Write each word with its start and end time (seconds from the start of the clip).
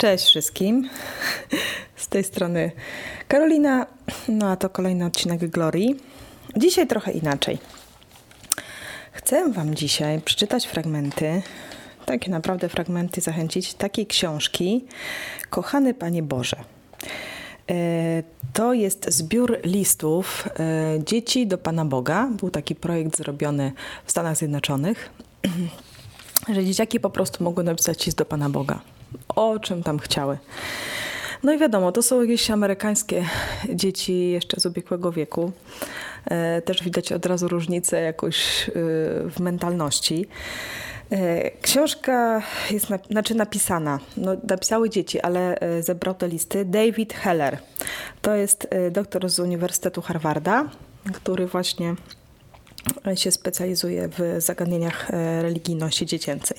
Cześć 0.00 0.24
wszystkim. 0.24 0.88
Z 1.96 2.08
tej 2.08 2.24
strony 2.24 2.72
Karolina, 3.28 3.86
no 4.28 4.50
a 4.50 4.56
to 4.56 4.70
kolejny 4.70 5.04
odcinek 5.04 5.46
Glorii. 5.46 5.96
Dzisiaj 6.56 6.86
trochę 6.86 7.12
inaczej. 7.12 7.58
Chcę 9.12 9.52
Wam 9.52 9.74
dzisiaj 9.74 10.20
przeczytać 10.20 10.66
fragmenty, 10.66 11.42
takie 12.06 12.30
naprawdę 12.30 12.68
fragmenty, 12.68 13.20
zachęcić 13.20 13.74
takiej 13.74 14.06
książki 14.06 14.84
Kochany 15.50 15.94
Panie 15.94 16.22
Boże. 16.22 16.56
E, 17.70 18.22
to 18.52 18.72
jest 18.72 19.10
zbiór 19.10 19.58
listów 19.64 20.48
e, 20.48 21.04
dzieci 21.04 21.46
do 21.46 21.58
Pana 21.58 21.84
Boga. 21.84 22.28
Był 22.32 22.50
taki 22.50 22.74
projekt 22.74 23.16
zrobiony 23.16 23.72
w 24.04 24.10
Stanach 24.10 24.36
Zjednoczonych, 24.36 25.10
że 26.54 26.64
dzieciaki 26.64 27.00
po 27.00 27.10
prostu 27.10 27.44
mogły 27.44 27.64
napisać 27.64 28.06
list 28.06 28.18
do 28.18 28.24
Pana 28.24 28.50
Boga 28.50 28.80
o 29.28 29.58
czym 29.58 29.82
tam 29.82 29.98
chciały. 29.98 30.38
No 31.42 31.52
i 31.52 31.58
wiadomo, 31.58 31.92
to 31.92 32.02
są 32.02 32.20
jakieś 32.20 32.50
amerykańskie 32.50 33.24
dzieci 33.74 34.30
jeszcze 34.30 34.60
z 34.60 34.66
ubiegłego 34.66 35.12
wieku. 35.12 35.52
E, 36.24 36.62
też 36.62 36.82
widać 36.82 37.12
od 37.12 37.26
razu 37.26 37.48
różnicę 37.48 38.00
jakoś 38.00 38.68
e, 38.68 38.72
w 39.30 39.40
mentalności. 39.40 40.26
E, 41.10 41.50
książka 41.50 42.42
jest 42.70 42.90
na, 42.90 42.98
znaczy 43.10 43.34
napisana, 43.34 43.98
no, 44.16 44.36
napisały 44.48 44.90
dzieci, 44.90 45.20
ale 45.20 45.58
zebrał 45.80 46.14
te 46.14 46.28
listy 46.28 46.64
David 46.64 47.12
Heller. 47.12 47.58
To 48.22 48.34
jest 48.34 48.68
doktor 48.90 49.28
z 49.28 49.38
Uniwersytetu 49.38 50.02
Harvarda, 50.02 50.70
który 51.12 51.46
właśnie 51.46 51.94
się 53.14 53.30
specjalizuje 53.30 54.08
w 54.08 54.42
zagadnieniach 54.42 55.10
religijności 55.42 56.06
dziecięcej. 56.06 56.56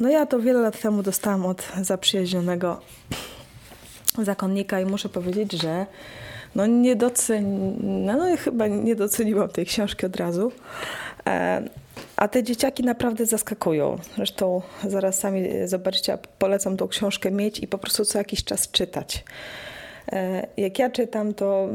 No 0.00 0.08
ja 0.08 0.26
to 0.26 0.40
wiele 0.40 0.60
lat 0.60 0.80
temu 0.80 1.02
dostałam 1.02 1.46
od 1.46 1.68
zaprzyjaźnionego 1.82 2.80
zakonnika 4.18 4.80
i 4.80 4.84
muszę 4.84 5.08
powiedzieć, 5.08 5.52
że 5.52 5.86
no 6.54 6.66
nie 6.66 6.96
no, 6.96 8.16
no 8.16 8.36
chyba 8.36 8.66
nie 8.66 8.96
doceniłam 8.96 9.48
tej 9.48 9.66
książki 9.66 10.06
od 10.06 10.16
razu. 10.16 10.52
E, 11.26 11.62
a 12.16 12.28
te 12.28 12.42
dzieciaki 12.42 12.82
naprawdę 12.82 13.26
zaskakują. 13.26 13.98
Zresztą 14.16 14.62
zaraz 14.88 15.18
sami 15.18 15.48
zobaczycie, 15.64 16.18
polecam 16.38 16.76
tą 16.76 16.88
książkę 16.88 17.30
mieć 17.30 17.58
i 17.58 17.66
po 17.66 17.78
prostu 17.78 18.04
co 18.04 18.18
jakiś 18.18 18.44
czas 18.44 18.70
czytać. 18.70 19.24
E, 20.12 20.46
jak 20.56 20.78
ja 20.78 20.90
czytam, 20.90 21.34
to 21.34 21.68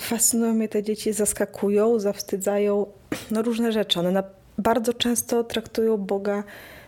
fascynują 0.00 0.54
mnie 0.54 0.68
te 0.68 0.82
dzieci, 0.82 1.12
zaskakują, 1.12 2.00
zawstydzają 2.00 2.86
no 3.30 3.42
różne 3.42 3.72
rzeczy. 3.72 4.00
One 4.00 4.12
na, 4.12 4.22
bardzo 4.58 4.94
często 4.94 5.44
traktują 5.44 5.96
Boga 5.96 6.44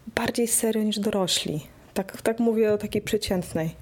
bardziej 0.07 0.49
serio 0.49 0.83
niż 0.83 0.99
dorośli. 0.99 1.67
Tak, 1.95 2.23
tak 2.23 2.39
mówię 2.39 2.73
o 2.73 2.79
takiej 2.79 3.03
przeciętnej. 3.03 3.77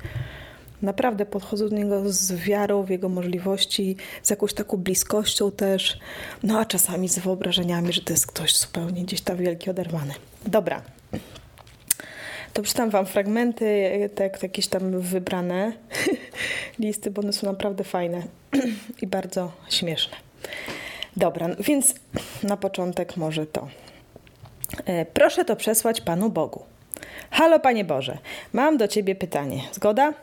Naprawdę 0.83 1.27
podchodzą 1.27 1.69
do 1.69 1.77
niego 1.77 2.13
z 2.13 2.33
wiarą 2.33 2.83
w 2.83 2.91
jego 2.91 3.09
możliwości, 3.09 3.97
z 4.23 4.31
jakąś 4.31 4.55
taką 4.55 4.77
bliskością 4.77 5.51
też, 5.51 5.99
no 6.43 6.59
a 6.59 6.65
czasami 6.65 7.09
z 7.09 7.19
wyobrażeniami, 7.19 7.93
że 7.93 8.01
to 8.01 8.13
jest 8.13 8.27
ktoś 8.27 8.57
zupełnie 8.57 9.03
gdzieś 9.03 9.21
tam 9.21 9.37
wielki, 9.37 9.71
oderwany. 9.71 10.15
Dobra. 10.47 10.83
To 12.53 12.63
przeczytam 12.63 12.91
Wam 12.91 13.07
fragmenty, 13.07 14.11
tak, 14.15 14.43
jakieś 14.43 14.67
tam 14.67 15.01
wybrane 15.01 15.73
listy, 16.79 17.11
bo 17.11 17.23
one 17.23 17.33
są 17.33 17.47
naprawdę 17.47 17.85
fajne 17.85 18.23
i 19.03 19.07
bardzo 19.07 19.53
śmieszne. 19.69 20.17
Dobra, 21.17 21.49
więc 21.61 21.95
na 22.43 22.57
początek 22.57 23.17
może 23.17 23.47
to. 23.47 23.69
E, 24.89 25.05
proszę 25.05 25.45
to 25.45 25.57
przesłać 25.57 26.01
Panu 26.01 26.31
Bogu. 26.31 26.63
Halo, 27.31 27.61
Panie 27.61 27.85
Boże, 27.85 28.19
mam 28.53 28.77
do 28.77 28.89
Ciebie 28.89 29.15
pytanie. 29.15 29.63
Zgoda? 29.73 30.15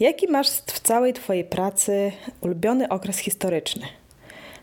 Jaki 0.00 0.28
masz 0.28 0.50
w 0.50 0.80
całej 0.80 1.12
Twojej 1.12 1.44
pracy 1.44 2.12
ulubiony 2.40 2.88
okres 2.88 3.18
historyczny? 3.18 3.86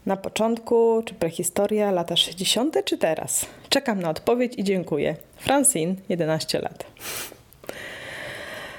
Na 0.06 0.18
początku, 0.18 1.04
czy 1.06 1.14
prehistoria, 1.14 1.92
lata 1.92 2.16
60., 2.16 2.86
czy 2.86 2.98
teraz? 2.98 3.46
Czekam 3.70 4.02
na 4.02 4.10
odpowiedź 4.10 4.54
i 4.58 4.64
dziękuję. 4.64 5.16
Francine, 5.38 5.96
11 6.10 6.60
lat. 6.60 6.86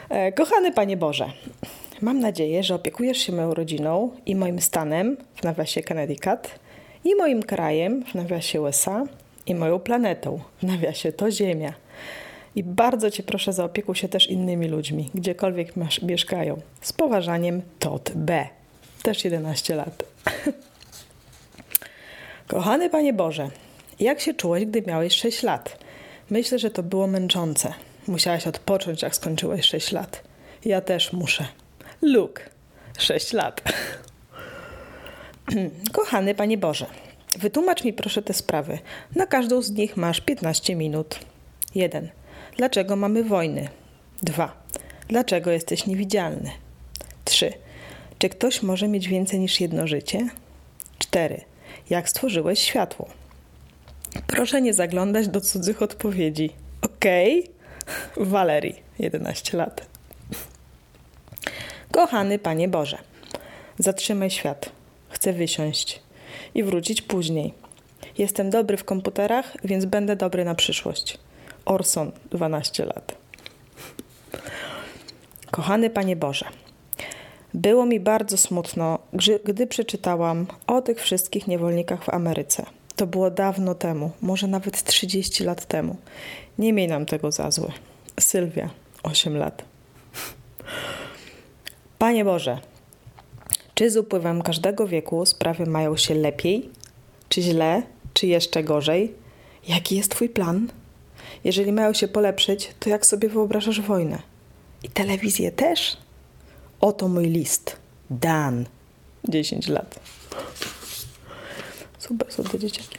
E, 0.09 0.33
kochany 0.33 0.73
Panie 0.73 0.97
Boże, 0.97 1.33
mam 2.01 2.21
nadzieję, 2.21 2.63
że 2.63 2.75
opiekujesz 2.75 3.19
się 3.19 3.33
moją 3.33 3.55
rodziną 3.55 4.11
i 4.27 4.37
moim 4.37 4.61
stanem 4.61 5.17
w 5.35 5.43
nawiasie 5.43 5.83
Connecticut 5.83 6.49
i 7.05 7.15
moim 7.15 7.43
krajem 7.43 8.05
w 8.05 8.15
nawiasie 8.15 8.61
USA 8.61 9.05
i 9.47 9.55
moją 9.55 9.79
planetą, 9.79 10.41
w 10.59 10.63
nawiasie 10.63 11.13
to 11.13 11.31
Ziemia. 11.31 11.75
I 12.57 12.65
bardzo 12.65 13.11
Cię 13.11 13.23
proszę, 13.23 13.53
zaopiekuj 13.53 13.95
się 13.95 14.09
też 14.09 14.31
innymi 14.31 14.69
ludźmi, 14.69 15.11
gdziekolwiek 15.15 15.77
masz, 15.77 16.03
mieszkają. 16.03 16.61
Z 16.81 16.93
poważaniem 16.93 17.63
Tot 17.79 18.13
B. 18.15 18.47
Też 19.03 19.25
11 19.25 19.75
lat. 19.75 20.05
Kochany 22.49 22.91
Panie 22.91 23.13
Boże, 23.13 23.51
jak 24.01 24.21
się 24.21 24.35
czułeś, 24.35 24.65
gdy 24.65 24.83
miałeś 24.83 25.13
6 25.17 25.43
lat? 25.43 25.79
Myślę, 26.31 26.59
że 26.59 26.71
to 26.71 26.83
było 26.83 27.07
męczące. 27.07 27.75
Musiałaś 28.07 28.47
odpocząć, 28.47 29.03
jak 29.03 29.17
skończyłeś 29.17 29.67
6 29.67 29.93
lat. 29.93 30.23
Ja 30.65 30.81
też 30.81 31.13
muszę. 31.13 31.47
Luke, 32.03 32.43
6 32.99 33.33
lat. 33.33 33.63
Kochany 35.93 36.35
Panie 36.35 36.59
Boże, 36.59 36.87
Wytłumacz 37.45 37.85
mi 37.85 37.93
proszę 37.93 38.23
te 38.23 38.35
sprawy. 38.35 38.79
Na 39.15 39.27
każdą 39.27 39.63
z 39.63 39.71
nich 39.71 39.97
masz 39.97 40.21
15 40.21 40.77
minut. 40.77 41.19
1. 41.75 42.11
Dlaczego 42.57 42.97
mamy 42.97 43.25
wojny? 43.25 43.69
2. 44.23 44.65
Dlaczego 45.09 45.51
jesteś 45.51 45.87
niewidzialny? 45.87 46.51
3. 47.25 47.53
Czy 48.19 48.29
ktoś 48.29 48.63
może 48.63 48.89
mieć 48.89 49.09
więcej 49.09 49.41
niż 49.41 49.61
jedno 49.61 49.87
życie? 49.87 50.29
4. 50.99 51.41
Jak 51.91 52.09
stworzyłeś 52.09 52.59
światło? 52.59 53.09
Proszę 54.27 54.63
nie 54.63 54.75
zaglądać 54.75 55.29
do 55.29 55.41
cudzych 55.41 55.83
odpowiedzi. 55.83 56.51
Okay? 56.81 57.43
Walerii, 58.17 58.83
11 58.99 59.57
lat. 59.57 59.87
Kochany 61.93 62.39
Panie 62.39 62.69
Boże, 62.69 62.99
zatrzymaj 63.79 64.31
świat. 64.31 64.71
Chcę 65.09 65.33
wysiąść 65.33 66.04
i 66.55 66.63
wrócić 66.63 67.03
później. 67.03 67.55
Jestem 68.19 68.51
dobry 68.51 68.77
w 68.77 68.85
komputerach, 68.85 69.57
więc 69.65 69.85
będę 69.85 70.17
dobry 70.17 70.45
na 70.45 70.55
przyszłość. 70.55 71.19
Orson, 71.65 72.13
12 72.31 72.85
lat. 72.85 73.15
Kochany 75.51 75.91
Panie 75.91 76.17
Boże, 76.17 76.47
było 77.55 77.87
mi 77.87 78.01
bardzo 78.01 78.37
smutno, 78.37 78.99
gdy 79.45 79.67
przeczytałam 79.67 80.47
o 80.67 80.83
tych 80.83 81.01
wszystkich 81.01 81.47
niewolnikach 81.47 82.05
w 82.05 82.09
Ameryce. 82.09 82.67
To 82.97 83.07
było 83.07 83.31
dawno 83.31 83.75
temu, 83.75 84.11
może 84.23 84.47
nawet 84.47 84.83
30 84.83 85.45
lat 85.45 85.67
temu. 85.67 85.97
Nie 86.59 86.73
miej 86.73 86.89
nam 86.89 87.07
tego 87.07 87.33
za 87.33 87.51
złe. 87.51 87.73
Sylwia, 88.21 88.71
8 89.03 89.37
lat. 89.37 89.65
Panie 91.99 92.25
Boże, 92.25 92.59
czy 93.75 93.91
z 93.91 93.97
upływem 93.97 94.43
każdego 94.43 94.87
wieku 94.87 95.27
sprawy 95.27 95.67
mają 95.67 95.97
się 95.97 96.15
lepiej, 96.15 96.71
czy 97.29 97.43
źle, 97.43 97.83
czy 98.15 98.27
jeszcze 98.27 98.63
gorzej? 98.63 99.15
Jaki 99.69 99.97
jest 99.97 100.11
Twój 100.11 100.29
plan? 100.29 100.69
Jeżeli 101.45 101.73
mają 101.73 101.93
się 101.93 102.09
polepszyć, 102.09 102.75
to 102.81 102.91
jak 102.91 103.07
sobie 103.07 103.29
wyobrażasz 103.29 103.81
wojnę? 103.81 104.19
I 104.83 104.89
telewizję 104.89 105.53
też? 105.53 105.97
Oto 106.81 107.09
mój 107.09 107.25
list. 107.25 107.77
Dan. 108.11 108.65
10 109.29 109.69
lat. 109.69 110.01
Super 111.99 112.33
są 112.33 112.45
te 112.45 112.59
dzieciaki. 112.59 112.99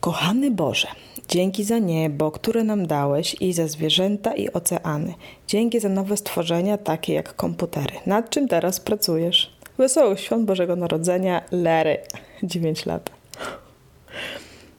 Kochany 0.00 0.50
Boże, 0.50 0.88
dzięki 1.28 1.64
za 1.64 1.78
niebo, 1.78 2.30
które 2.30 2.64
nam 2.64 2.86
dałeś 2.86 3.36
i 3.40 3.52
za 3.52 3.68
zwierzęta 3.68 4.34
i 4.34 4.52
oceany. 4.52 5.14
Dzięki 5.46 5.80
za 5.80 5.88
nowe 5.88 6.16
stworzenia, 6.16 6.78
takie 6.78 7.12
jak 7.12 7.36
komputery. 7.36 7.94
Nad 8.06 8.30
czym 8.30 8.48
teraz 8.48 8.80
pracujesz? 8.80 9.57
Wesołych 9.78 10.20
świąt 10.20 10.44
Bożego 10.44 10.76
Narodzenia, 10.76 11.42
Lery, 11.50 11.98
9 12.42 12.86
lat. 12.86 13.10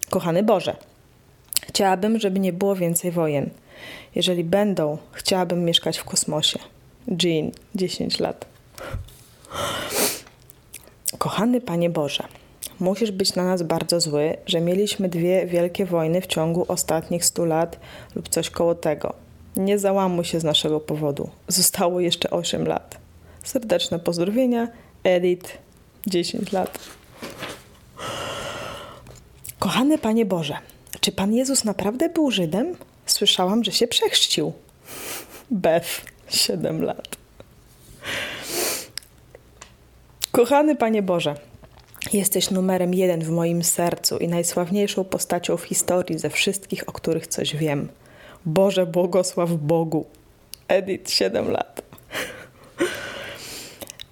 Kochany 0.10 0.44
Boże, 0.44 0.76
chciałabym, 1.68 2.20
żeby 2.20 2.40
nie 2.40 2.54
było 2.54 2.76
więcej 2.76 3.12
wojen. 3.12 3.50
Jeżeli 4.16 4.44
będą, 4.44 4.98
chciałabym 5.12 5.66
mieszkać 5.66 5.98
w 5.98 6.04
kosmosie. 6.04 6.60
Jean, 7.24 7.52
10 7.76 8.20
lat. 8.20 8.46
Kochany 11.18 11.62
Panie 11.62 11.90
Boże, 11.90 12.24
musisz 12.80 13.12
być 13.12 13.36
na 13.36 13.46
nas 13.46 13.64
bardzo 13.64 14.00
zły, 14.00 14.38
że 14.46 14.62
mieliśmy 14.62 15.10
dwie 15.10 15.46
wielkie 15.46 15.86
wojny 15.86 16.22
w 16.22 16.28
ciągu 16.28 16.66
ostatnich 16.68 17.26
100 17.26 17.46
lat 17.46 17.80
lub 18.16 18.30
coś 18.30 18.50
koło 18.50 18.76
tego. 18.76 19.14
Nie 19.56 19.80
załamuj 19.80 20.26
się 20.26 20.40
z 20.40 20.44
naszego 20.44 20.80
powodu. 20.80 21.30
Zostało 21.48 22.00
jeszcze 22.00 22.30
8 22.30 22.68
lat. 22.68 22.98
Serdeczne 23.44 24.00
pozdrowienia, 24.00 24.68
Edith, 25.04 25.58
10 26.08 26.52
lat. 26.52 26.80
Kochany 29.60 29.98
Panie 29.98 30.26
Boże, 30.26 30.58
czy 31.00 31.12
Pan 31.12 31.34
Jezus 31.34 31.64
naprawdę 31.64 32.10
był 32.10 32.32
Żydem? 32.32 32.76
Słyszałam, 33.06 33.64
że 33.64 33.72
się 33.72 33.88
przechrzcił. 33.88 34.54
Beth, 35.52 36.02
7 36.30 36.84
lat. 36.84 37.18
Kochany 40.32 40.76
Panie 40.76 41.02
Boże, 41.02 41.36
jesteś 42.14 42.52
numerem 42.52 42.94
jeden 42.94 43.22
w 43.22 43.30
moim 43.30 43.64
sercu 43.64 44.18
i 44.18 44.28
najsławniejszą 44.28 45.04
postacią 45.04 45.58
w 45.58 45.64
historii 45.64 46.20
ze 46.20 46.30
wszystkich, 46.30 46.90
o 46.90 46.92
których 46.92 47.28
coś 47.28 47.56
wiem. 47.56 47.90
Boże, 48.46 48.86
błogosław 48.86 49.52
Bogu. 49.52 50.06
Edith, 50.68 51.12
7 51.12 51.52
lat. 51.52 51.89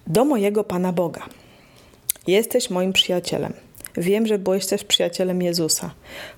Do 0.08 0.24
mojego 0.24 0.64
Pana 0.64 0.92
Boga. 0.92 1.26
Jesteś 2.26 2.70
moim 2.70 2.92
przyjacielem. 2.92 3.52
Wiem, 3.96 4.26
że 4.26 4.38
byłeś 4.38 4.66
też 4.66 4.84
przyjacielem 4.84 5.42
Jezusa. 5.42 5.94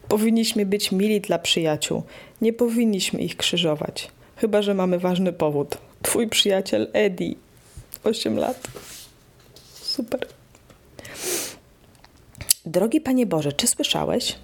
Powinniśmy 0.09 0.67
być 0.67 0.93
mili 0.93 1.21
dla 1.21 1.39
przyjaciół. 1.39 2.03
Nie 2.41 2.53
powinniśmy 2.53 3.21
ich 3.21 3.37
krzyżować. 3.37 4.11
Chyba, 4.37 4.63
że 4.63 4.75
mamy 4.75 4.99
ważny 4.99 5.33
powód. 5.33 5.79
Twój 6.03 6.29
przyjaciel 6.29 6.91
Eddie. 6.93 7.35
8 8.05 8.37
lat. 8.37 8.69
Super. 9.83 10.27
Drogi 12.67 13.01
Panie 13.01 13.27
Boże, 13.27 13.53
czy 13.53 13.67
słyszałeś? 13.67 14.37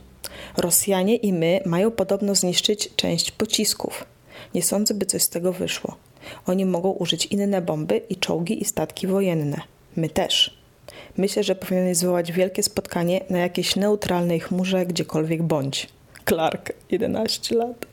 Rosjanie 0.56 1.16
i 1.16 1.32
my 1.32 1.60
mają 1.64 1.90
podobno 1.90 2.34
zniszczyć 2.34 2.90
część 2.96 3.30
pocisków. 3.30 4.04
Nie 4.54 4.62
sądzę, 4.62 4.94
by 4.94 5.06
coś 5.06 5.22
z 5.22 5.28
tego 5.28 5.52
wyszło. 5.52 5.96
Oni 6.46 6.66
mogą 6.66 6.90
użyć 6.90 7.26
inne 7.26 7.62
bomby 7.62 7.96
i 8.08 8.16
czołgi 8.16 8.62
i 8.62 8.64
statki 8.64 9.06
wojenne. 9.06 9.60
My 9.96 10.08
też. 10.08 10.58
Myślę, 11.16 11.44
że 11.44 11.54
powinieneś 11.54 11.96
zwołać 11.96 12.32
wielkie 12.32 12.62
spotkanie 12.62 13.20
na 13.30 13.38
jakiejś 13.38 13.76
neutralnej 13.76 14.40
chmurze 14.40 14.86
gdziekolwiek 14.86 15.42
bądź. 15.42 15.88
Clark, 16.28 16.72
11 16.90 17.54
lat. 17.54 17.86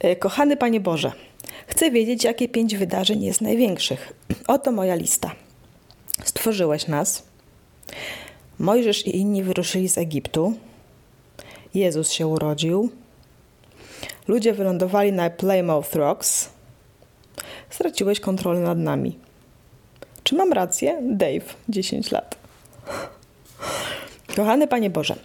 E, 0.00 0.16
kochany 0.16 0.56
Panie 0.56 0.80
Boże, 0.80 1.12
chcę 1.66 1.90
wiedzieć, 1.90 2.24
jakie 2.24 2.48
pięć 2.48 2.76
wydarzeń 2.76 3.22
jest 3.22 3.40
największych. 3.40 4.12
Oto 4.46 4.72
moja 4.72 4.94
lista. 4.94 5.30
Stworzyłeś 6.24 6.86
nas. 6.88 7.22
Mojżesz 8.58 9.06
i 9.06 9.16
inni 9.16 9.42
wyruszyli 9.42 9.88
z 9.88 9.98
Egiptu. 9.98 10.52
Jezus 11.74 12.12
się 12.12 12.26
urodził. 12.26 12.90
Ludzie 14.28 14.52
wylądowali 14.52 15.12
na 15.12 15.30
Plymouth 15.30 15.94
Rocks. 15.94 16.48
Straciłeś 17.72 18.20
kontrolę 18.20 18.60
nad 18.60 18.78
nami. 18.78 19.18
Czy 20.22 20.34
mam 20.34 20.52
rację? 20.52 20.98
Dave, 21.02 21.54
10 21.68 22.10
lat. 22.10 22.36
Kochany 24.36 24.68
Panie 24.68 24.90
Boże, 24.90 25.16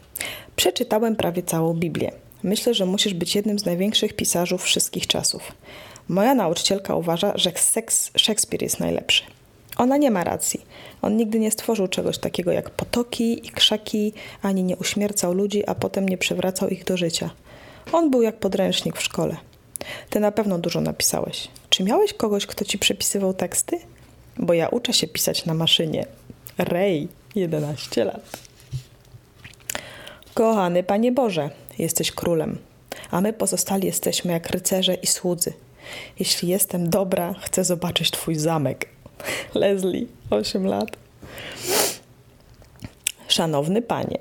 przeczytałem 0.55 1.15
prawie 1.15 1.43
całą 1.43 1.73
Biblię. 1.73 2.11
Myślę, 2.43 2.73
że 2.73 2.85
musisz 2.85 3.13
być 3.13 3.35
jednym 3.35 3.59
z 3.59 3.65
największych 3.65 4.13
pisarzów 4.13 4.63
wszystkich 4.63 5.07
czasów. 5.07 5.51
Moja 6.07 6.35
nauczycielka 6.35 6.95
uważa, 6.95 7.33
że 7.35 7.51
Szekspir 8.17 8.63
jest 8.63 8.79
najlepszy. 8.79 9.23
Ona 9.77 9.97
nie 9.97 10.11
ma 10.11 10.23
racji. 10.23 10.65
On 11.01 11.17
nigdy 11.17 11.39
nie 11.39 11.51
stworzył 11.51 11.87
czegoś 11.87 12.17
takiego 12.17 12.51
jak 12.51 12.69
potoki 12.69 13.47
i 13.47 13.49
krzaki, 13.49 14.13
ani 14.41 14.63
nie 14.63 14.77
uśmiercał 14.77 15.33
ludzi, 15.33 15.65
a 15.65 15.75
potem 15.75 16.09
nie 16.09 16.17
przywracał 16.17 16.69
ich 16.69 16.83
do 16.83 16.97
życia. 16.97 17.29
On 17.91 18.11
był 18.11 18.21
jak 18.21 18.39
podręcznik 18.39 18.97
w 18.97 19.03
szkole. 19.03 19.37
Ty 20.09 20.19
na 20.19 20.31
pewno 20.31 20.59
dużo 20.59 20.81
napisałeś. 20.81 21.47
Czy 21.69 21.83
miałeś 21.83 22.13
kogoś, 22.13 22.45
kto 22.45 22.65
ci 22.65 22.77
przepisywał 22.77 23.33
teksty? 23.33 23.79
Bo 24.37 24.53
ja 24.53 24.67
uczę 24.67 24.93
się 24.93 25.07
pisać 25.07 25.45
na 25.45 25.53
maszynie. 25.53 26.05
Rej, 26.57 27.07
11 27.35 28.05
lat. 28.05 28.37
Kochany 30.33 30.83
Panie 30.83 31.11
Boże, 31.11 31.49
jesteś 31.79 32.11
królem, 32.11 32.57
a 33.11 33.21
my 33.21 33.33
pozostali 33.33 33.87
jesteśmy 33.87 34.31
jak 34.31 34.49
rycerze 34.49 34.93
i 34.93 35.07
słudzy. 35.07 35.53
Jeśli 36.19 36.49
jestem 36.49 36.89
dobra, 36.89 37.33
chcę 37.41 37.63
zobaczyć 37.63 38.11
Twój 38.11 38.35
zamek. 38.35 38.89
Leslie, 39.55 40.05
8 40.29 40.65
lat. 40.65 40.97
Szanowny 43.27 43.81
Panie, 43.81 44.17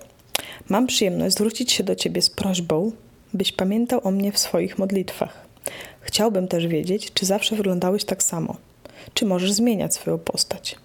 mam 0.68 0.86
przyjemność 0.86 1.34
zwrócić 1.34 1.72
się 1.72 1.84
do 1.84 1.94
Ciebie 1.94 2.22
z 2.22 2.30
prośbą, 2.30 2.92
byś 3.34 3.52
pamiętał 3.52 4.00
o 4.04 4.10
mnie 4.10 4.32
w 4.32 4.38
swoich 4.38 4.78
modlitwach. 4.78 5.45
Chciałbym 6.06 6.48
też 6.48 6.66
wiedzieć, 6.66 7.12
czy 7.14 7.26
zawsze 7.26 7.56
wyglądałeś 7.56 8.04
tak 8.04 8.22
samo, 8.22 8.56
czy 9.14 9.26
możesz 9.26 9.52
zmieniać 9.52 9.94
swoją 9.94 10.18
postać. 10.18 10.76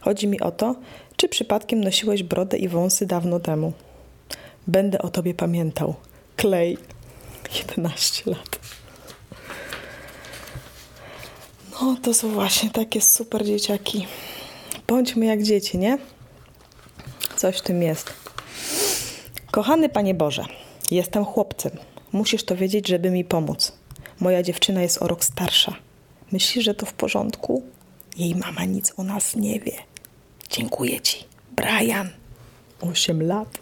Chodzi 0.00 0.28
mi 0.28 0.40
o 0.40 0.50
to, 0.50 0.74
czy 1.16 1.28
przypadkiem 1.28 1.84
nosiłeś 1.84 2.22
brodę 2.22 2.58
i 2.58 2.68
wąsy 2.68 3.06
dawno 3.06 3.40
temu. 3.40 3.72
Będę 4.66 5.02
o 5.02 5.08
tobie 5.08 5.34
pamiętał. 5.34 5.94
Clay, 6.36 6.76
11 7.58 8.30
lat. 8.30 8.58
No, 11.72 11.96
to 12.02 12.14
są 12.14 12.30
właśnie 12.30 12.70
takie 12.70 13.00
super 13.00 13.44
dzieciaki. 13.44 14.06
Bądźmy 14.88 15.26
jak 15.26 15.42
dzieci, 15.42 15.78
nie? 15.78 15.98
Coś 17.36 17.58
w 17.58 17.62
tym 17.62 17.82
jest. 17.82 18.12
Kochany 19.50 19.88
Panie 19.88 20.14
Boże, 20.14 20.44
jestem 20.90 21.24
chłopcem. 21.24 21.72
Musisz 22.12 22.44
to 22.44 22.56
wiedzieć, 22.56 22.88
żeby 22.88 23.10
mi 23.10 23.24
pomóc. 23.24 23.77
Moja 24.20 24.42
dziewczyna 24.42 24.82
jest 24.82 25.02
o 25.02 25.08
rok 25.08 25.24
starsza. 25.24 25.76
Myślisz, 26.32 26.64
że 26.64 26.74
to 26.74 26.86
w 26.86 26.92
porządku? 26.92 27.62
Jej 28.16 28.34
mama 28.34 28.64
nic 28.64 28.92
o 28.96 29.02
nas 29.02 29.36
nie 29.36 29.60
wie. 29.60 29.72
Dziękuję 30.50 31.00
Ci. 31.00 31.24
Brian. 31.56 32.08
Osiem 32.80 33.22
lat. 33.22 33.58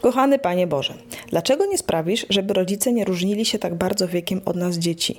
Kochany 0.00 0.38
Panie 0.38 0.66
Boże, 0.66 0.94
dlaczego 1.28 1.66
nie 1.66 1.78
sprawisz, 1.78 2.26
żeby 2.30 2.54
rodzice 2.54 2.92
nie 2.92 3.04
różnili 3.04 3.44
się 3.44 3.58
tak 3.58 3.74
bardzo 3.74 4.08
wiekiem 4.08 4.40
od 4.44 4.56
nas 4.56 4.76
dzieci? 4.76 5.18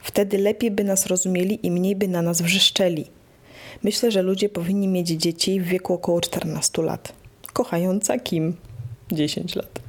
Wtedy 0.00 0.38
lepiej 0.38 0.70
by 0.70 0.84
nas 0.84 1.06
rozumieli 1.06 1.66
i 1.66 1.70
mniej 1.70 1.96
by 1.96 2.08
na 2.08 2.22
nas 2.22 2.42
wrzeszczeli. 2.42 3.06
Myślę, 3.82 4.10
że 4.10 4.22
ludzie 4.22 4.48
powinni 4.48 4.88
mieć 4.88 5.08
dzieci 5.08 5.60
w 5.60 5.64
wieku 5.64 5.94
około 5.94 6.20
14 6.20 6.82
lat. 6.82 7.12
Kochająca 7.52 8.18
Kim? 8.18 8.56
10 9.12 9.54
lat. 9.56 9.80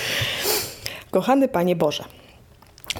Kochany 1.10 1.48
Panie 1.48 1.76
Boże, 1.76 2.04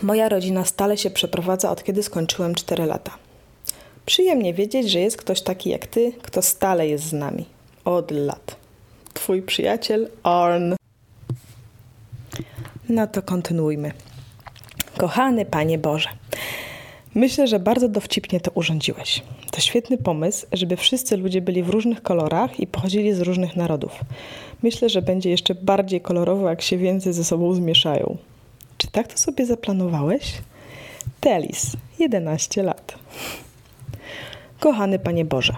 moja 0.03 0.29
rodzina 0.29 0.65
stale 0.65 0.97
się 0.97 1.11
przeprowadza 1.11 1.71
od 1.71 1.85
kiedy 1.85 2.03
skończyłem 2.03 2.55
4 2.55 2.87
lata. 2.87 3.11
Przyjemnie 4.07 4.55
wiedzieć, 4.55 4.91
że 4.91 5.01
jest 5.01 5.17
ktoś 5.17 5.43
taki 5.43 5.71
jak 5.71 5.87
ty, 5.87 6.13
kto 6.23 6.43
stale 6.43 6.89
jest 6.89 7.05
z 7.05 7.13
nami. 7.13 7.45
Od 7.85 8.11
lat. 8.11 8.57
Twój 9.15 9.43
przyjaciel 9.43 10.11
Arn. 10.23 10.75
No 12.89 13.07
to 13.07 13.23
kontynuujmy. 13.23 13.93
Kochany 14.97 15.45
Panie 15.45 15.79
Boże, 15.79 16.09
myślę, 17.15 17.47
że 17.47 17.59
bardzo 17.59 17.89
dowcipnie 17.89 18.41
to 18.41 18.51
urządziłeś. 18.51 19.23
To 19.51 19.61
świetny 19.61 19.99
pomysł, 19.99 20.47
żeby 20.53 20.77
wszyscy 20.77 21.17
ludzie 21.17 21.41
byli 21.41 21.63
w 21.63 21.69
różnych 21.69 22.03
kolorach 22.03 22.61
i 22.61 22.67
pochodzili 22.67 23.13
z 23.15 23.21
różnych 23.21 23.57
narodów. 23.57 24.01
Myślę, 24.63 24.89
że 24.89 25.03
będzie 25.03 25.31
jeszcze 25.31 25.55
bardziej 25.55 26.01
kolorowo, 26.01 26.49
jak 26.49 26.63
się 26.63 26.79
więcej 26.79 27.13
ze 27.13 27.25
sobą 27.25 27.55
zmieszają. 27.55 28.17
Czy 28.81 28.91
tak 28.91 29.13
to 29.13 29.19
sobie 29.19 29.47
zaplanowałeś? 29.47 30.39
Telis, 31.21 31.77
11 31.99 32.63
lat. 32.63 32.95
Kochany 34.61 34.99
Panie 34.99 35.25
Boże, 35.25 35.57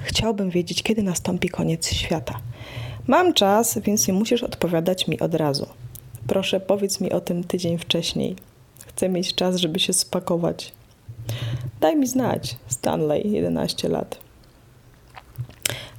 chciałbym 0.00 0.50
wiedzieć, 0.50 0.82
kiedy 0.82 1.02
nastąpi 1.02 1.48
koniec 1.48 1.92
świata. 1.92 2.40
Mam 3.06 3.34
czas, 3.34 3.78
więc 3.78 4.08
nie 4.08 4.14
musisz 4.14 4.42
odpowiadać 4.42 5.08
mi 5.08 5.20
od 5.20 5.34
razu. 5.34 5.66
Proszę, 6.26 6.60
powiedz 6.60 7.00
mi 7.00 7.12
o 7.12 7.20
tym 7.20 7.44
tydzień 7.44 7.78
wcześniej. 7.78 8.36
Chcę 8.86 9.08
mieć 9.08 9.34
czas, 9.34 9.56
żeby 9.56 9.78
się 9.80 9.92
spakować. 9.92 10.72
Daj 11.80 11.96
mi 11.96 12.06
znać, 12.06 12.56
Stanley, 12.68 13.30
11 13.30 13.88
lat. 13.88 14.18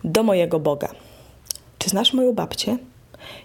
Do 0.03 0.23
mojego 0.23 0.59
Boga. 0.59 0.89
Czy 1.79 1.89
znasz 1.89 2.13
moją 2.13 2.33
babcię? 2.33 2.77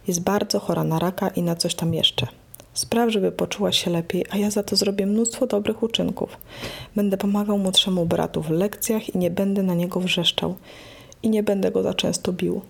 Jest 0.08 0.20
bardzo 0.20 0.60
chora 0.60 0.84
na 0.84 0.98
raka 0.98 1.28
i 1.28 1.42
na 1.42 1.56
coś 1.56 1.74
tam 1.74 1.94
jeszcze. 1.94 2.41
Spraw, 2.74 3.10
żeby 3.10 3.32
poczuła 3.32 3.72
się 3.72 3.90
lepiej, 3.90 4.24
a 4.30 4.36
ja 4.36 4.50
za 4.50 4.62
to 4.62 4.76
zrobię 4.76 5.06
mnóstwo 5.06 5.46
dobrych 5.46 5.82
uczynków. 5.82 6.36
Będę 6.96 7.16
pomagał 7.16 7.58
młodszemu 7.58 8.06
bratu 8.06 8.42
w 8.42 8.50
lekcjach 8.50 9.14
i 9.14 9.18
nie 9.18 9.30
będę 9.30 9.62
na 9.62 9.74
niego 9.74 10.00
wrzeszczał. 10.00 10.54
I 11.22 11.30
nie 11.30 11.42
będę 11.42 11.70
go 11.70 11.82
za 11.82 11.94
często 11.94 12.32
bił. 12.32 12.60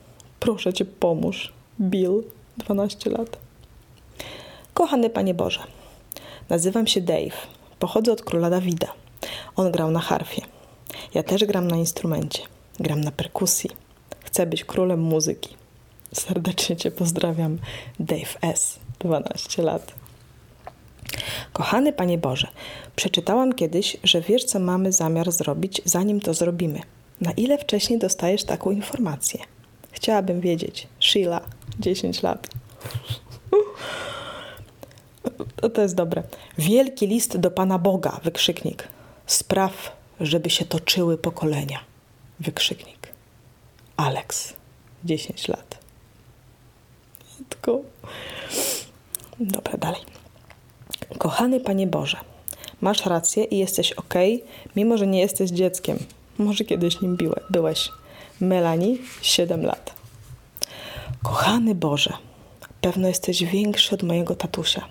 Proszę 0.41 0.73
cię, 0.73 0.85
pomóż. 0.85 1.53
Bill, 1.81 2.23
12 2.57 3.11
lat. 3.11 3.39
Kochany 4.75 5.11
Panie 5.11 5.35
Boże, 5.35 5.61
nazywam 6.49 6.87
się 6.87 7.01
Dave. 7.01 7.47
Pochodzę 7.79 8.13
od 8.13 8.23
króla 8.23 8.51
Dawida. 8.51 8.93
On 9.57 9.73
grał 9.73 9.91
na 9.91 10.01
harfie. 10.01 10.43
Ja 11.15 11.23
też 11.23 11.45
gram 11.45 11.69
na 11.69 11.77
instrumencie. 11.77 12.43
Gram 12.81 13.01
na 13.01 13.11
perkusji. 13.11 13.71
Chcę 14.25 14.47
być 14.47 14.65
królem 14.65 15.01
muzyki. 15.01 15.57
Serdecznie 16.13 16.77
Cię 16.77 16.91
pozdrawiam. 16.91 17.59
Dave 18.01 18.39
S. 18.43 18.82
12 19.03 19.63
lat. 19.63 19.95
Kochany 21.53 21.93
Panie 21.93 22.19
Boże, 22.19 22.49
przeczytałam 22.97 23.53
kiedyś, 23.53 23.97
że 24.05 24.21
wiesz, 24.21 24.45
co 24.45 24.59
mamy 24.59 24.93
zamiar 24.93 25.33
zrobić, 25.33 25.83
zanim 25.85 26.21
to 26.21 26.35
zrobimy. 26.35 26.81
Na 27.21 27.33
ile 27.33 27.59
wcześniej 27.59 27.99
dostajesz 27.99 28.45
taką 28.45 28.71
informację? 28.71 29.41
Chciałabym 29.93 30.41
wiedzieć. 30.41 30.89
Sheila, 31.01 31.41
10 31.81 32.23
lat. 32.23 32.49
to 35.75 35.83
jest 35.83 35.95
dobre. 35.95 36.23
Wielki 36.59 37.07
list 37.07 37.37
do 37.37 37.51
Pana 37.51 37.79
Boga, 37.79 38.21
wykrzyknik. 38.25 38.89
Spraw, 39.27 39.97
żeby 40.21 40.51
się 40.51 40.65
toczyły 40.65 41.19
pokolenia, 41.19 41.81
wykrzyknik. 42.41 43.09
Alex, 43.97 44.55
10 45.05 45.49
lat. 45.49 45.79
Tylko. 47.49 47.81
Dobra, 49.41 49.77
dalej. 49.79 50.01
Kochany 51.19 51.61
Panie 51.61 51.87
Boże, 51.87 52.17
masz 52.81 53.07
rację 53.07 53.45
i 53.45 53.59
jesteś 53.59 53.93
ok, 53.93 54.15
mimo 54.77 54.99
że 54.99 55.07
nie 55.07 55.21
jesteś 55.21 55.51
dzieckiem. 55.51 55.99
Może 56.39 56.65
kiedyś 56.65 57.01
nim 57.01 57.19
byłeś. 57.51 57.91
Melanie, 58.41 58.97
7 59.23 59.65
lat. 59.65 59.95
Kochany 61.23 61.75
Boże, 61.75 62.13
pewno 62.81 63.09
jesteś 63.09 63.45
większy 63.45 63.95
od 63.95 64.03
mojego 64.03 64.35
tatusia. 64.35 64.85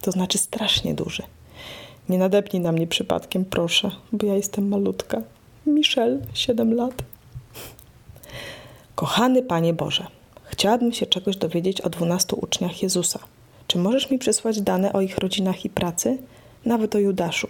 To 0.00 0.12
znaczy 0.12 0.38
strasznie 0.38 0.94
duży. 0.94 1.22
Nie 2.08 2.18
nadepnij 2.18 2.62
na 2.62 2.72
mnie 2.72 2.86
przypadkiem, 2.86 3.44
proszę, 3.44 3.90
bo 4.12 4.26
ja 4.26 4.34
jestem 4.34 4.68
malutka. 4.68 5.22
Michelle, 5.66 6.18
7 6.34 6.74
lat. 6.74 6.94
Kochany 8.94 9.42
Panie 9.42 9.74
Boże, 9.74 10.06
chciałabym 10.44 10.92
się 10.92 11.06
czegoś 11.06 11.36
dowiedzieć 11.36 11.80
o 11.80 11.90
dwunastu 11.90 12.38
uczniach 12.42 12.82
Jezusa. 12.82 13.18
Czy 13.68 13.78
możesz 13.78 14.10
mi 14.10 14.18
przysłać 14.18 14.60
dane 14.60 14.92
o 14.92 15.00
ich 15.00 15.18
rodzinach 15.18 15.64
i 15.64 15.70
pracy? 15.70 16.18
Nawet 16.64 16.94
o 16.94 16.98
Judaszu. 16.98 17.48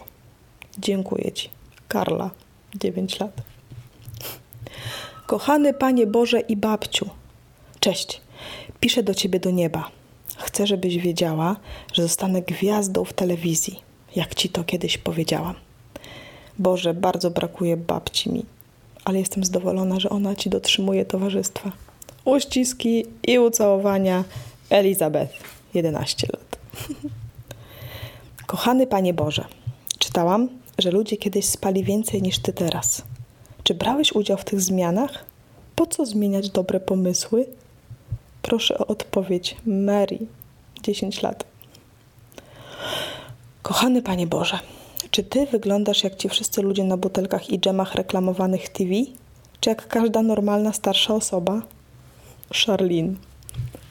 Dziękuję 0.79 1.33
Ci. 1.33 1.49
Karla, 1.89 2.31
9 2.75 3.21
lat. 3.21 3.33
Kochany 5.27 5.75
Panie 5.75 6.07
Boże 6.07 6.41
i 6.41 6.57
babciu, 6.57 7.11
cześć. 7.81 8.21
Piszę 8.81 9.03
do 9.03 9.15
Ciebie 9.15 9.41
do 9.41 9.51
nieba. 9.51 9.91
Chcę, 10.37 10.67
żebyś 10.67 10.99
wiedziała, 10.99 11.57
że 11.93 12.03
zostanę 12.03 12.43
gwiazdą 12.43 13.05
w 13.05 13.13
telewizji, 13.13 13.81
jak 14.17 14.35
Ci 14.35 14.49
to 14.49 14.65
kiedyś 14.65 14.99
powiedziałam. 14.99 15.55
Boże, 16.59 16.95
bardzo 16.95 17.31
brakuje 17.31 17.77
babci 17.77 18.31
mi, 18.31 18.45
ale 19.05 19.19
jestem 19.19 19.45
zadowolona, 19.45 20.01
że 20.01 20.09
ona 20.09 20.37
Ci 20.37 20.51
dotrzymuje 20.51 21.05
towarzystwa. 21.05 21.73
Uściski 22.25 23.05
i 23.27 23.39
ucałowania 23.39 24.25
Elizabeth, 24.71 25.58
11 25.75 26.27
lat. 26.33 26.59
Kochany 28.47 28.87
Panie 28.87 29.15
Boże, 29.15 29.45
czytałam, 29.99 30.49
że 30.79 30.91
ludzie 30.91 31.17
kiedyś 31.17 31.45
spali 31.45 31.85
więcej 31.85 32.23
niż 32.23 32.39
Ty 32.39 32.53
teraz. 32.53 33.03
Czy 33.63 33.75
brałeś 33.75 34.13
udział 34.13 34.39
w 34.39 34.45
tych 34.45 34.61
zmianach? 34.61 35.25
Po 35.77 35.87
co 35.87 36.07
zmieniać 36.07 36.51
dobre 36.51 36.81
pomysły? 36.81 37.47
Proszę 38.43 38.79
o 38.79 38.87
odpowiedź. 38.87 39.57
Mary, 39.67 40.19
10 40.83 41.23
lat. 41.23 41.45
Kochany 43.63 44.03
Panie 44.03 44.27
Boże, 44.27 44.59
czy 45.11 45.23
Ty 45.23 45.47
wyglądasz 45.47 46.05
jak 46.05 46.17
ci 46.17 46.29
wszyscy 46.29 46.63
ludzie 46.63 46.85
na 46.85 46.97
butelkach 46.97 47.51
i 47.51 47.61
dżemach 47.61 47.95
reklamowanych 47.95 48.69
TV? 48.69 48.91
Czy 49.61 49.71
jak 49.71 49.89
każda 49.89 50.23
normalna 50.23 50.73
starsza 50.73 51.15
osoba? 51.15 51.63
Charlene, 52.53 53.15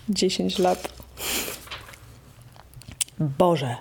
10 0.09 0.59
lat. 0.59 0.89
Boże, 3.19 3.75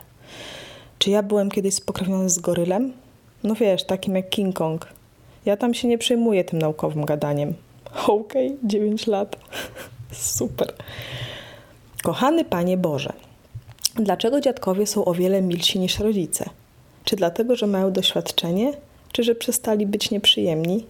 czy 0.99 1.11
ja 1.11 1.23
byłem 1.23 1.51
kiedyś 1.51 1.75
spokrewniony 1.75 2.31
z 2.31 2.39
gorylem? 2.39 2.93
No 3.45 3.55
wiesz, 3.55 3.85
takim 3.85 4.17
jak 4.17 4.29
King 4.31 4.57
Kong. 4.57 4.89
Ja 5.47 5.57
tam 5.57 5.75
się 5.75 5.89
nie 5.89 5.99
przejmuję 5.99 6.45
tym 6.45 6.59
naukowym 6.59 7.05
gadaniem. 7.05 7.55
Okej, 8.07 8.47
okay, 8.47 8.59
9 8.65 9.07
lat. 9.07 9.37
Super. 10.13 10.73
Kochany 12.03 12.45
Panie 12.45 12.77
Boże, 12.77 13.13
dlaczego 13.95 14.41
dziadkowie 14.41 14.87
są 14.87 15.05
o 15.05 15.15
wiele 15.15 15.43
milsi 15.43 15.79
niż 15.79 15.99
rodzice? 15.99 16.51
Czy 17.05 17.17
dlatego, 17.17 17.57
że 17.57 17.67
mają 17.67 17.93
doświadczenie, 17.93 18.73
czy 19.13 19.23
że 19.23 19.35
przestali 19.35 19.87
być 19.87 20.11
nieprzyjemni? 20.11 20.87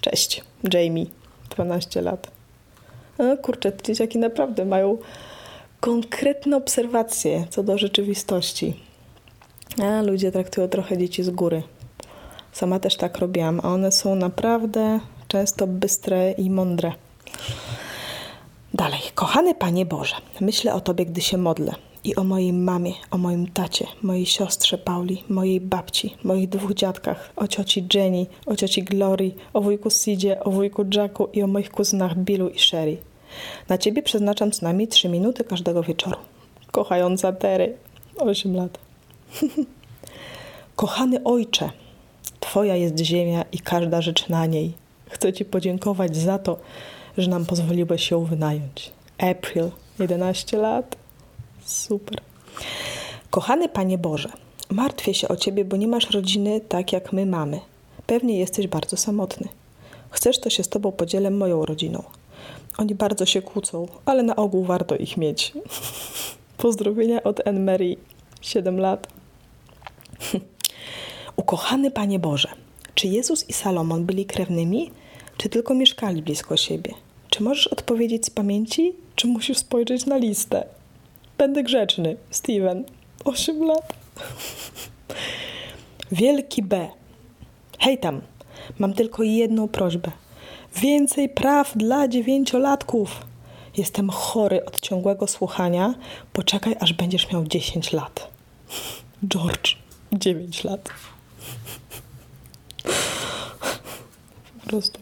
Cześć, 0.00 0.44
Jamie, 0.72 1.06
12 1.50 2.02
lat. 2.02 2.30
No, 3.18 3.36
kurczę, 3.36 3.72
dzieciaki 3.84 4.18
naprawdę 4.18 4.64
mają 4.64 4.98
konkretne 5.86 6.56
obserwacje 6.56 7.46
co 7.50 7.62
do 7.62 7.78
rzeczywistości. 7.78 8.74
A 9.82 10.02
ludzie 10.02 10.32
traktują 10.32 10.68
trochę 10.68 10.98
dzieci 10.98 11.22
z 11.22 11.30
góry. 11.30 11.62
Sama 12.52 12.80
też 12.80 12.96
tak 12.96 13.18
robiłam, 13.18 13.60
a 13.62 13.68
one 13.68 13.92
są 13.92 14.14
naprawdę 14.14 15.00
często 15.28 15.66
bystre 15.66 16.32
i 16.32 16.50
mądre. 16.50 16.92
Dalej, 18.74 19.00
kochany 19.14 19.54
Panie 19.54 19.86
Boże, 19.86 20.14
myślę 20.40 20.74
o 20.74 20.80
Tobie, 20.80 21.06
gdy 21.06 21.20
się 21.20 21.38
modlę. 21.38 21.72
I 22.04 22.16
o 22.16 22.24
mojej 22.24 22.52
mamie, 22.52 22.92
o 23.10 23.18
moim 23.18 23.46
tacie, 23.46 23.86
mojej 24.02 24.26
siostrze 24.26 24.78
Pauli, 24.78 25.24
mojej 25.28 25.60
babci, 25.60 26.16
moich 26.24 26.48
dwóch 26.48 26.74
dziadkach, 26.74 27.32
o 27.36 27.48
cioci 27.48 27.86
Jenny, 27.94 28.26
o 28.46 28.56
cioci 28.56 28.82
Glory, 28.82 29.34
o 29.52 29.60
wujku 29.60 29.90
Sidzie, 29.90 30.44
o 30.44 30.50
wujku 30.50 30.84
Jacku 30.94 31.28
i 31.32 31.42
o 31.42 31.46
moich 31.46 31.70
kuzynach 31.70 32.18
Billu 32.18 32.48
i 32.48 32.58
Sherry. 32.58 33.05
Na 33.68 33.78
Ciebie 33.78 34.02
przeznaczam 34.02 34.50
co 34.50 34.66
najmniej 34.66 34.88
trzy 34.88 35.08
minuty 35.08 35.44
każdego 35.44 35.82
wieczoru. 35.82 36.16
Kochająca 36.72 37.32
Tery, 37.32 37.76
8 38.16 38.56
lat. 38.56 38.78
Kochany 40.76 41.24
Ojcze, 41.24 41.70
Twoja 42.40 42.76
jest 42.76 42.98
ziemia 42.98 43.44
i 43.52 43.58
każda 43.58 44.02
rzecz 44.02 44.28
na 44.28 44.46
niej. 44.46 44.72
Chcę 45.10 45.32
Ci 45.32 45.44
podziękować 45.44 46.16
za 46.16 46.38
to, 46.38 46.58
że 47.18 47.30
nam 47.30 47.46
pozwoliłeś 47.46 48.10
ją 48.10 48.24
wynająć. 48.24 48.92
April, 49.18 49.70
11 49.98 50.56
lat. 50.58 50.96
Super. 51.64 52.20
Kochany 53.30 53.68
Panie 53.68 53.98
Boże, 53.98 54.28
martwię 54.70 55.14
się 55.14 55.28
o 55.28 55.36
Ciebie, 55.36 55.64
bo 55.64 55.76
nie 55.76 55.88
masz 55.88 56.10
rodziny 56.10 56.60
tak 56.60 56.92
jak 56.92 57.12
my 57.12 57.26
mamy. 57.26 57.60
Pewnie 58.06 58.38
jesteś 58.38 58.66
bardzo 58.66 58.96
samotny. 58.96 59.48
Chcesz, 60.10 60.38
to 60.40 60.50
się 60.50 60.62
z 60.62 60.68
Tobą 60.68 60.92
podzielę 60.92 61.30
moją 61.30 61.66
rodziną. 61.66 62.02
Oni 62.78 62.94
bardzo 62.94 63.26
się 63.26 63.42
kłócą, 63.42 63.88
ale 64.04 64.22
na 64.22 64.36
ogół 64.36 64.64
warto 64.64 64.96
ich 64.96 65.16
mieć. 65.16 65.52
Pozdrowienia 66.58 67.22
od 67.22 67.48
Anne 67.48 67.60
Mary, 67.60 67.96
7 68.40 68.80
lat. 68.80 69.08
Ukochany 71.36 71.90
Panie 71.90 72.18
Boże, 72.18 72.48
czy 72.94 73.08
Jezus 73.08 73.48
i 73.48 73.52
Salomon 73.52 74.04
byli 74.04 74.26
krewnymi, 74.26 74.90
czy 75.36 75.48
tylko 75.48 75.74
mieszkali 75.74 76.22
blisko 76.22 76.56
siebie? 76.56 76.94
Czy 77.30 77.42
możesz 77.42 77.66
odpowiedzieć 77.66 78.26
z 78.26 78.30
pamięci, 78.30 78.92
czy 79.16 79.26
musisz 79.26 79.58
spojrzeć 79.58 80.06
na 80.06 80.16
listę? 80.16 80.66
Będę 81.38 81.62
grzeczny. 81.62 82.16
Steven, 82.30 82.84
8 83.24 83.64
lat. 83.64 83.92
Wielki 86.12 86.62
B. 86.62 86.88
Hej 87.78 87.98
tam, 87.98 88.20
mam 88.78 88.92
tylko 88.92 89.22
jedną 89.22 89.68
prośbę. 89.68 90.10
Więcej 90.80 91.28
praw 91.28 91.76
dla 91.76 92.08
dziewięciolatków. 92.08 93.26
Jestem 93.76 94.10
chory 94.10 94.64
od 94.64 94.80
ciągłego 94.80 95.26
słuchania. 95.26 95.94
Poczekaj, 96.32 96.76
aż 96.80 96.92
będziesz 96.92 97.32
miał 97.32 97.44
10 97.44 97.92
lat. 97.92 98.28
George, 99.28 99.76
9 100.12 100.64
lat. 100.64 100.88
Po 104.60 104.66
prostu. 104.66 105.00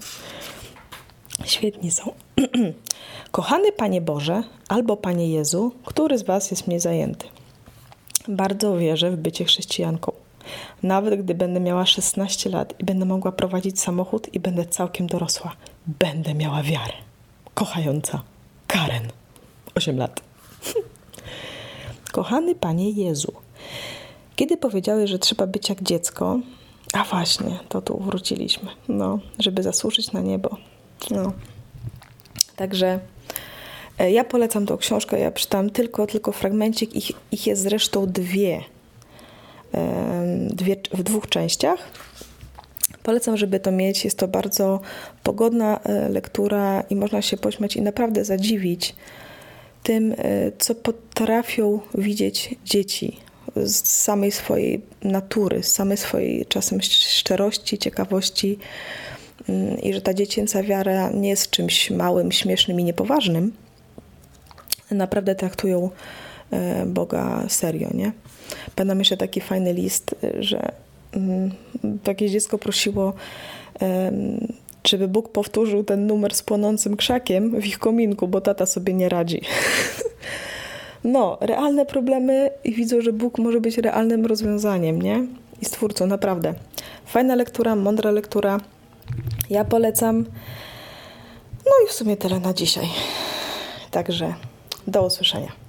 Świetni 1.45 1.91
są. 1.91 2.13
Kochany 3.31 3.73
Panie 3.73 4.01
Boże, 4.01 4.43
albo 4.69 4.97
Panie 4.97 5.29
Jezu, 5.29 5.73
który 5.85 6.19
z 6.19 6.23
Was 6.23 6.51
jest 6.51 6.67
mnie 6.67 6.81
zajęty? 6.81 7.27
Bardzo 8.29 8.77
wierzę 8.77 9.11
w 9.11 9.17
bycie 9.17 9.45
chrześcijanką. 9.45 10.13
Nawet 10.83 11.23
gdy 11.23 11.35
będę 11.35 11.61
miała 11.61 11.87
16 11.87 12.51
lat 12.51 12.75
i 12.79 12.85
będę 12.85 13.05
mogła 13.05 13.33
prowadzić 13.33 13.81
samochód 13.81 14.35
i 14.35 14.41
będę 14.41 14.67
całkiem 14.67 15.07
dorosła, 15.07 15.57
będę 15.87 16.35
miała 16.35 16.63
wiarę. 16.63 16.93
Kochająca 17.55 18.23
Karen, 18.67 19.09
8 19.75 19.99
lat. 19.99 20.21
Kochany 22.13 22.55
Panie 22.55 22.91
Jezu, 22.91 23.33
kiedy 24.37 24.57
powiedziałeś, 24.57 25.11
że 25.11 25.19
trzeba 25.19 25.47
być 25.47 25.69
jak 25.69 25.83
dziecko, 25.83 26.41
a 26.93 27.05
właśnie, 27.05 27.59
to 27.69 27.83
tu 27.83 27.99
wróciliśmy, 27.99 28.71
no, 28.89 29.19
żeby 29.39 29.63
zasłużyć 29.63 30.13
na 30.13 30.21
niebo. 30.21 30.57
No. 31.11 31.33
Także 32.57 33.01
e, 33.99 34.13
ja 34.13 34.25
polecam 34.25 34.67
tą 34.67 34.77
książkę, 34.77 35.19
ja 35.19 35.33
czytam 35.33 35.71
tylko, 35.71 36.07
tylko 36.07 36.33
fragmencik, 36.33 36.95
ich, 36.95 37.13
ich 37.33 37.47
jest 37.47 37.63
zresztą 37.63 38.07
dwie, 38.07 38.65
dwie 40.49 40.77
w 40.93 41.03
dwóch 41.03 41.29
częściach. 41.29 41.91
Polecam, 43.03 43.37
żeby 43.37 43.61
to 43.61 43.73
mieć. 43.73 44.05
Jest 44.05 44.19
to 44.19 44.29
bardzo 44.29 44.81
pogodna 45.23 45.81
e, 45.85 46.09
lektura 46.09 46.85
i 46.91 46.97
można 46.97 47.23
się 47.23 47.37
pośmiać 47.37 47.77
i 47.77 47.83
naprawdę 47.83 48.25
zadziwić 48.25 48.95
tym, 49.83 50.13
e, 50.13 50.17
co 50.59 50.75
potrafią 50.75 51.81
widzieć 51.95 52.55
dzieci 52.65 53.17
z 53.57 53.89
samej 53.89 54.33
swojej 54.33 54.83
natury, 55.03 55.63
z 55.63 55.73
samej 55.73 55.97
swojej 55.97 56.47
czasem 56.47 56.83
szczerości, 56.83 57.79
ciekawości 57.79 58.59
mm, 59.49 59.81
i 59.81 59.95
że 59.95 60.01
ta 60.01 60.15
dziecięca 60.15 60.63
wiara 60.63 61.11
nie 61.11 61.29
jest 61.29 61.51
czymś 61.51 61.91
małym, 61.91 62.33
śmiesznym 62.33 62.81
i 62.81 62.85
niepoważnym. 62.85 63.53
Naprawdę 64.91 65.35
traktują 65.35 65.91
Boga 66.87 67.45
serio, 67.49 67.89
nie? 67.95 68.13
Pamiętam 68.77 68.99
jeszcze 68.99 69.17
taki 69.17 69.41
fajny 69.41 69.73
list, 69.73 70.15
że 70.39 70.73
mm, 71.13 71.51
jakieś 72.07 72.33
dziecko 72.33 72.59
prosiło, 72.59 73.13
żeby 74.87 75.09
Bóg 75.09 75.29
powtórzył 75.29 75.85
ten 75.85 76.07
numer 76.07 76.35
z 76.35 76.43
płonącym 76.43 76.97
krzakiem 76.97 77.61
w 77.61 77.67
ich 77.67 77.79
kominku, 77.79 78.29
bo 78.29 78.41
tata 78.41 78.67
sobie 78.67 78.95
nie 78.95 79.09
radzi. 79.09 79.41
No, 81.05 81.39
realne 81.41 81.87
problemy 81.87 82.51
i 82.65 82.73
widzą, 82.73 83.01
że 83.01 83.13
Bóg 83.13 83.39
może 83.39 83.61
być 83.61 83.79
realnym 83.79 84.27
rozwiązaniem, 84.27 85.03
nie? 85.03 85.27
I 85.63 85.65
stwórcą, 85.65 86.07
naprawdę. 86.07 86.55
Fajna 87.07 87.35
lektura, 87.35 87.77
mądra 87.77 88.11
lektura. 88.11 88.61
Ja 89.51 89.65
polecam. 89.65 90.25
No 91.65 91.73
i 91.85 91.89
w 91.89 91.93
sumie 91.93 92.17
tyle 92.17 92.41
na 92.41 92.55
dzisiaj. 92.55 92.87
Także 93.91 94.35
do 94.87 95.07
usłyszenia. 95.07 95.64